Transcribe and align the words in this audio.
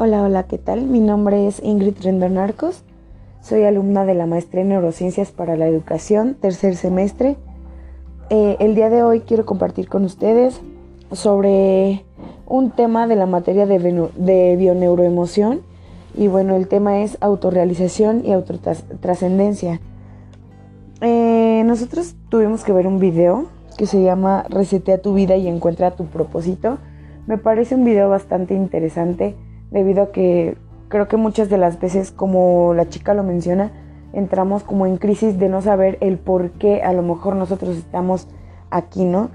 Hola, 0.00 0.22
hola, 0.22 0.44
¿qué 0.44 0.58
tal? 0.58 0.86
Mi 0.86 1.00
nombre 1.00 1.48
es 1.48 1.60
Ingrid 1.60 1.96
Rendon 2.00 2.38
Arcos. 2.38 2.84
Soy 3.40 3.64
alumna 3.64 4.04
de 4.04 4.14
la 4.14 4.26
maestría 4.26 4.62
en 4.62 4.68
Neurociencias 4.68 5.32
para 5.32 5.56
la 5.56 5.66
Educación, 5.66 6.36
tercer 6.40 6.76
semestre. 6.76 7.36
Eh, 8.30 8.56
el 8.60 8.76
día 8.76 8.90
de 8.90 9.02
hoy 9.02 9.22
quiero 9.22 9.44
compartir 9.44 9.88
con 9.88 10.04
ustedes 10.04 10.60
sobre 11.10 12.04
un 12.46 12.70
tema 12.70 13.08
de 13.08 13.16
la 13.16 13.26
materia 13.26 13.66
de, 13.66 13.80
de 14.14 14.54
bioneuroemoción. 14.56 15.62
Y 16.16 16.28
bueno, 16.28 16.54
el 16.54 16.68
tema 16.68 17.00
es 17.00 17.18
autorrealización 17.20 18.24
y 18.24 18.32
autotrascendencia. 18.34 19.80
Eh, 21.00 21.64
nosotros 21.66 22.14
tuvimos 22.28 22.62
que 22.62 22.72
ver 22.72 22.86
un 22.86 23.00
video 23.00 23.46
que 23.76 23.86
se 23.86 24.00
llama 24.00 24.44
Resetea 24.48 25.02
tu 25.02 25.12
vida 25.14 25.34
y 25.34 25.48
encuentra 25.48 25.96
tu 25.96 26.04
propósito. 26.06 26.78
Me 27.26 27.36
parece 27.36 27.74
un 27.74 27.82
video 27.82 28.08
bastante 28.08 28.54
interesante 28.54 29.34
debido 29.70 30.04
a 30.04 30.12
que 30.12 30.56
creo 30.88 31.08
que 31.08 31.16
muchas 31.16 31.48
de 31.48 31.58
las 31.58 31.80
veces, 31.80 32.10
como 32.10 32.74
la 32.74 32.88
chica 32.88 33.14
lo 33.14 33.22
menciona, 33.22 33.72
entramos 34.12 34.64
como 34.64 34.86
en 34.86 34.96
crisis 34.96 35.38
de 35.38 35.48
no 35.48 35.60
saber 35.60 35.98
el 36.00 36.18
por 36.18 36.50
qué 36.52 36.82
a 36.82 36.92
lo 36.92 37.02
mejor 37.02 37.36
nosotros 37.36 37.76
estamos 37.76 38.28
aquí, 38.70 39.04
¿no? 39.04 39.30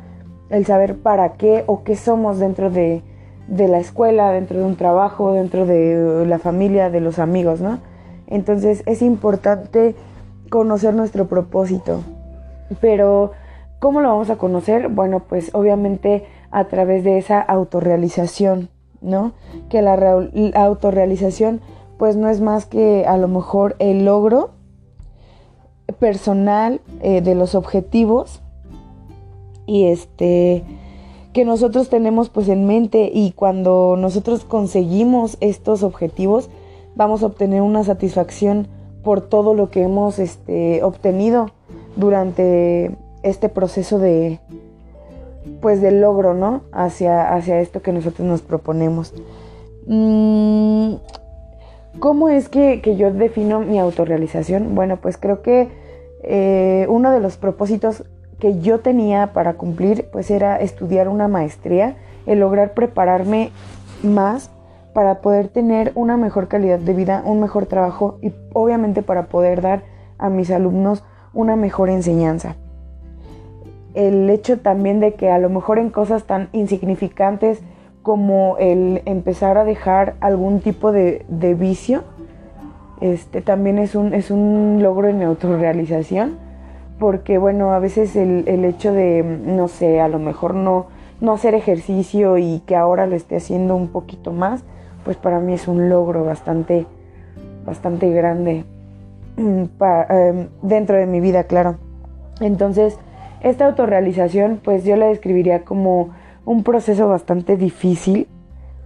El 0.49 0.65
saber 0.65 0.97
para 0.97 1.33
qué 1.33 1.63
o 1.67 1.83
qué 1.83 1.95
somos 1.95 2.39
dentro 2.39 2.69
de, 2.69 3.01
de 3.47 3.67
la 3.67 3.79
escuela, 3.79 4.31
dentro 4.31 4.59
de 4.59 4.65
un 4.65 4.75
trabajo, 4.75 5.33
dentro 5.33 5.65
de 5.65 6.25
la 6.27 6.39
familia, 6.39 6.89
de 6.89 7.01
los 7.01 7.19
amigos, 7.19 7.61
¿no? 7.61 7.79
Entonces 8.27 8.83
es 8.85 9.01
importante 9.01 9.95
conocer 10.49 10.93
nuestro 10.93 11.27
propósito. 11.27 12.01
Pero, 12.81 13.31
¿cómo 13.79 14.01
lo 14.01 14.09
vamos 14.09 14.29
a 14.29 14.37
conocer? 14.37 14.89
Bueno, 14.89 15.21
pues 15.27 15.51
obviamente 15.53 16.25
a 16.51 16.65
través 16.65 17.03
de 17.03 17.17
esa 17.17 17.41
autorrealización. 17.41 18.69
¿No? 19.03 19.33
Que 19.69 19.81
la, 19.81 19.93
autorrealización 20.55 21.61
pues 21.97 22.15
no 22.15 22.29
es 22.29 22.41
más 22.41 22.65
que 22.65 23.05
a 23.05 23.17
lo 23.17 23.27
mejor 23.27 23.75
el 23.79 24.05
logro 24.05 24.51
personal 25.99 26.81
eh, 27.01 27.21
de 27.21 27.35
los 27.35 27.55
objetivos 27.55 28.41
y 29.65 29.85
este 29.85 30.63
que 31.33 31.45
nosotros 31.45 31.89
tenemos 31.89 32.29
pues 32.29 32.47
en 32.47 32.67
mente 32.67 33.09
y 33.13 33.31
cuando 33.31 33.95
nosotros 33.97 34.45
conseguimos 34.45 35.37
estos 35.39 35.81
objetivos 35.81 36.49
vamos 36.95 37.23
a 37.23 37.27
obtener 37.27 37.61
una 37.61 37.83
satisfacción 37.83 38.67
por 39.03 39.21
todo 39.21 39.53
lo 39.53 39.69
que 39.69 39.83
hemos 39.83 40.19
este, 40.19 40.83
obtenido 40.83 41.51
durante 41.95 42.95
este 43.23 43.49
proceso 43.49 43.99
de, 43.99 44.39
pues 45.61 45.81
del 45.81 46.01
logro, 46.01 46.33
¿no? 46.33 46.61
Hacia, 46.71 47.33
hacia 47.33 47.59
esto 47.59 47.81
que 47.81 47.91
nosotros 47.91 48.27
nos 48.27 48.41
proponemos. 48.41 49.13
Mm, 49.87 50.95
¿Cómo 51.99 52.29
es 52.29 52.49
que, 52.49 52.81
yo 52.97 53.11
defino 53.11 53.59
mi 53.59 53.79
autorrealización? 53.79 54.75
Bueno, 54.75 54.97
pues 54.97 55.17
creo 55.17 55.41
que 55.41 55.69
eh, 56.23 56.85
uno 56.89 57.11
de 57.11 57.19
los 57.19 57.37
propósitos 57.37 58.03
que 58.39 58.59
yo 58.59 58.79
tenía 58.79 59.33
para 59.33 59.53
cumplir, 59.53 60.07
pues 60.11 60.31
era 60.31 60.57
estudiar 60.57 61.07
una 61.07 61.27
maestría, 61.27 61.95
el 62.25 62.39
lograr 62.39 62.73
prepararme 62.73 63.51
más 64.01 64.49
para 64.93 65.21
poder 65.21 65.47
tener 65.47 65.91
una 65.95 66.17
mejor 66.17 66.47
calidad 66.47 66.79
de 66.79 66.93
vida, 66.93 67.23
un 67.25 67.39
mejor 67.39 67.65
trabajo 67.65 68.17
y 68.21 68.33
obviamente 68.53 69.01
para 69.01 69.27
poder 69.27 69.61
dar 69.61 69.83
a 70.17 70.29
mis 70.29 70.51
alumnos 70.51 71.03
una 71.33 71.55
mejor 71.55 71.89
enseñanza 71.89 72.55
el 73.93 74.29
hecho 74.29 74.59
también 74.59 74.99
de 74.99 75.13
que 75.13 75.29
a 75.29 75.37
lo 75.37 75.49
mejor 75.49 75.79
en 75.79 75.89
cosas 75.89 76.23
tan 76.23 76.49
insignificantes 76.51 77.61
como 78.01 78.57
el 78.59 79.01
empezar 79.05 79.57
a 79.57 79.63
dejar 79.63 80.15
algún 80.19 80.59
tipo 80.59 80.91
de, 80.91 81.25
vicio, 81.57 82.03
este 83.01 83.41
también 83.41 83.79
es 83.79 83.95
un, 83.95 84.13
es 84.13 84.29
un 84.31 84.79
logro 84.81 85.07
en 85.07 85.23
autorrealización, 85.23 86.37
porque 86.99 87.37
bueno, 87.37 87.73
a 87.73 87.79
veces 87.79 88.15
el, 88.15 88.43
el, 88.47 88.65
hecho 88.65 88.93
de, 88.93 89.23
no 89.23 89.67
sé, 89.67 90.01
a 90.01 90.07
lo 90.07 90.19
mejor 90.19 90.53
no, 90.53 90.87
no 91.21 91.31
hacer 91.31 91.55
ejercicio 91.55 92.37
y 92.37 92.61
que 92.65 92.75
ahora 92.75 93.07
lo 93.07 93.15
esté 93.15 93.37
haciendo 93.37 93.75
un 93.75 93.87
poquito 93.87 94.31
más, 94.31 94.63
pues 95.05 95.17
para 95.17 95.39
mí 95.39 95.53
es 95.53 95.67
un 95.67 95.89
logro 95.89 96.25
bastante, 96.25 96.85
bastante 97.65 98.11
grande 98.11 98.65
mm, 99.37 99.63
em, 100.09 100.47
dentro 100.61 100.97
de 100.97 101.05
mi 101.05 101.21
vida, 101.21 101.45
claro. 101.45 101.75
Entonces, 102.41 102.97
esta 103.43 103.65
autorrealización, 103.65 104.59
pues 104.63 104.85
yo 104.85 104.95
la 104.95 105.07
describiría 105.07 105.63
como 105.63 106.09
un 106.45 106.63
proceso 106.63 107.07
bastante 107.07 107.57
difícil, 107.57 108.27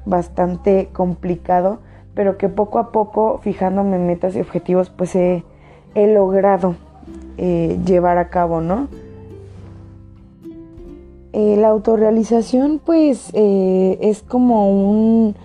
bastante 0.06 0.90
complicado, 0.91 1.79
pero 2.16 2.38
que 2.38 2.50
poco 2.50 2.79
a 2.79 2.91
poco, 2.91 3.40
fijándome 3.44 4.00
metas 4.00 4.35
y 4.35 4.41
objetivos, 4.41 4.90
pues 4.90 5.16
he, 5.16 5.44
logrado 5.95 6.75
eh, 7.38 7.79
llevar 7.85 8.18
a 8.18 8.29
cabo, 8.29 8.62
¿no? 8.62 8.88
Eh, 11.34 11.56
la 11.57 11.69
autorrealización, 11.69 12.79
pues, 12.84 13.29
eh, 13.34 13.97
es 14.01 14.24
como 14.24 14.69
un 14.72 15.35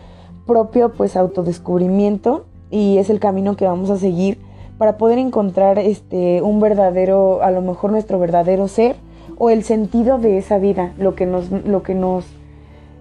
propio, 0.46 0.92
pues, 0.92 1.16
autodescubrimiento 1.16 2.46
y 2.70 2.96
es 2.98 3.10
el 3.10 3.20
camino 3.20 3.56
que 3.56 3.66
vamos 3.66 3.90
a 3.90 3.98
seguir 3.98 4.38
para 4.78 4.96
poder 4.98 5.18
encontrar 5.18 5.78
este 5.78 6.42
un 6.42 6.60
verdadero, 6.60 7.42
a 7.42 7.50
lo 7.50 7.62
mejor 7.62 7.92
nuestro 7.92 8.18
verdadero 8.18 8.68
ser 8.68 8.96
o 9.38 9.50
el 9.50 9.64
sentido 9.64 10.18
de 10.18 10.38
esa 10.38 10.58
vida, 10.58 10.92
lo 10.98 11.14
que 11.14 11.26
nos, 11.26 11.50
lo 11.50 11.82
que 11.82 11.94
nos 11.94 12.26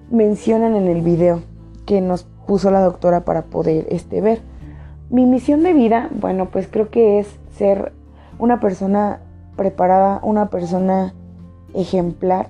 mencionan 0.10 0.76
en 0.76 0.88
el 0.88 1.02
video 1.02 1.42
que 1.86 2.02
nos 2.02 2.24
puso 2.46 2.72
la 2.72 2.82
doctora 2.82 3.22
para 3.22 3.44
poder 3.44 3.88
este, 3.90 4.22
ver. 4.22 4.42
Mi 5.10 5.26
misión 5.26 5.64
de 5.64 5.74
vida, 5.74 6.10
bueno, 6.12 6.50
pues 6.52 6.68
creo 6.70 6.90
que 6.90 7.20
es 7.20 7.28
ser 7.58 7.92
una 8.40 8.60
persona 8.60 9.20
preparada, 9.56 10.20
una 10.24 10.50
persona 10.50 11.14
ejemplar, 11.74 12.48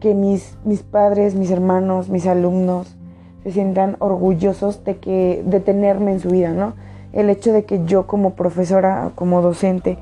que 0.00 0.14
mis, 0.14 0.56
mis 0.64 0.82
padres, 0.82 1.34
mis 1.34 1.50
hermanos, 1.50 2.08
mis 2.08 2.26
alumnos 2.26 2.96
se 3.42 3.52
sientan 3.52 3.96
orgullosos 3.98 4.84
de, 4.84 4.98
que, 4.98 5.42
de 5.44 5.60
tenerme 5.60 6.12
en 6.12 6.20
su 6.20 6.30
vida, 6.30 6.52
¿no? 6.52 6.74
El 7.18 7.30
hecho 7.30 7.52
de 7.52 7.64
que 7.64 7.84
yo 7.84 8.06
como 8.06 8.34
profesora, 8.34 9.10
como 9.16 9.42
docente, 9.42 9.98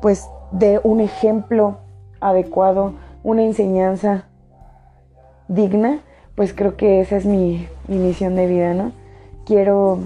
pues 0.00 0.28
dé 0.50 0.80
un 0.82 1.00
ejemplo 1.00 1.76
adecuado, 2.20 2.94
una 3.22 3.44
enseñanza 3.44 4.24
digna, 5.46 6.00
pues 6.34 6.52
creo 6.52 6.76
que 6.76 7.00
esa 7.00 7.16
es 7.16 7.26
mi, 7.26 7.68
misión 7.86 8.34
de 8.34 8.48
vida, 8.48 8.74
¿no? 8.74 8.90
Quiero, 9.46 10.00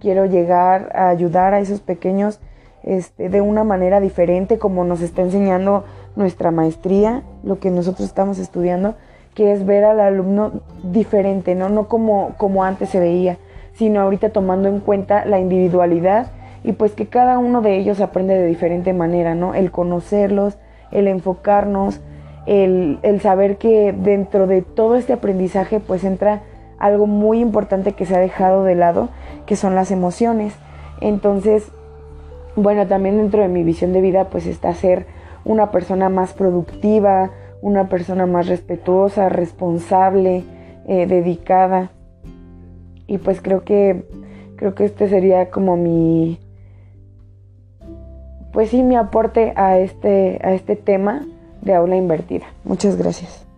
quiero 0.00 0.26
llegar 0.26 0.92
a 0.94 1.08
ayudar 1.08 1.54
a 1.54 1.60
esos 1.60 1.80
pequeños 1.80 2.40
este, 2.82 3.30
de 3.30 3.40
una 3.40 3.64
manera 3.64 4.00
diferente, 4.00 4.58
como 4.58 4.84
nos 4.84 5.00
está 5.00 5.22
enseñando 5.22 5.84
nuestra 6.14 6.50
maestría, 6.50 7.22
lo 7.42 7.58
que 7.58 7.70
nosotros 7.70 8.06
estamos 8.06 8.38
estudiando, 8.38 8.96
que 9.34 9.52
es 9.52 9.64
ver 9.64 9.84
al 9.84 10.00
alumno 10.00 10.60
diferente, 10.82 11.54
¿no? 11.54 11.70
No 11.70 11.88
como, 11.88 12.34
como 12.36 12.64
antes 12.64 12.90
se 12.90 13.00
veía 13.00 13.38
sino 13.80 14.02
ahorita 14.02 14.28
tomando 14.28 14.68
en 14.68 14.80
cuenta 14.80 15.24
la 15.24 15.40
individualidad 15.40 16.26
y 16.62 16.72
pues 16.72 16.92
que 16.92 17.06
cada 17.06 17.38
uno 17.38 17.62
de 17.62 17.78
ellos 17.78 18.02
aprende 18.02 18.34
de 18.34 18.46
diferente 18.46 18.92
manera, 18.92 19.34
¿no? 19.34 19.54
El 19.54 19.70
conocerlos, 19.70 20.58
el 20.90 21.08
enfocarnos, 21.08 22.02
el, 22.44 22.98
saber 23.22 23.56
que 23.56 23.94
dentro 23.96 24.46
de 24.46 24.60
todo 24.60 24.96
este 24.96 25.14
aprendizaje 25.14 25.80
pues 25.80 26.04
entra 26.04 26.42
algo 26.78 27.06
muy 27.06 27.40
importante 27.40 27.92
que 27.92 28.04
se 28.04 28.14
ha 28.14 28.20
dejado 28.20 28.64
de 28.64 28.74
lado, 28.74 29.08
que 29.46 29.56
son 29.56 29.74
las 29.74 29.90
emociones. 29.90 30.54
Entonces, 31.00 31.72
bueno, 32.56 32.86
también 32.86 33.16
dentro 33.16 33.40
de 33.40 33.48
mi 33.48 33.62
visión 33.62 33.94
de 33.94 34.02
vida 34.02 34.24
pues 34.28 34.44
está 34.44 34.74
ser 34.74 35.06
una 35.46 35.70
persona 35.70 36.10
más 36.10 36.34
productiva, 36.34 37.30
una 37.62 37.88
persona 37.88 38.26
más 38.26 38.46
respetuosa, 38.46 39.30
responsable, 39.30 40.44
eh, 40.86 41.06
dedicada. 41.06 41.92
Y 43.10 43.18
pues 43.18 43.42
creo 43.42 43.64
que 43.64 44.04
creo 44.54 44.76
que 44.76 44.84
este 44.84 45.08
sería 45.08 45.50
como 45.50 45.76
mi 45.76 46.38
pues 48.52 48.70
sí 48.70 48.84
mi 48.84 48.94
aporte 48.94 49.52
a 49.56 49.78
este 49.78 50.38
a 50.44 50.54
este 50.54 50.76
tema 50.76 51.26
de 51.60 51.74
aula 51.74 51.96
invertida. 51.96 52.46
Muchas 52.62 52.96
gracias. 52.96 53.49